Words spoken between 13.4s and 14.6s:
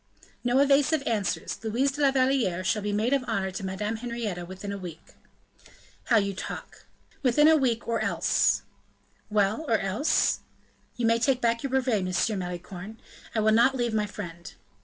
will not leave my friend."